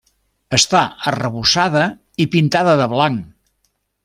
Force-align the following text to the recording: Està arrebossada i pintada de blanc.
Està 0.57 0.79
arrebossada 1.11 1.85
i 2.25 2.29
pintada 2.37 2.75
de 2.81 2.89
blanc. 2.99 3.25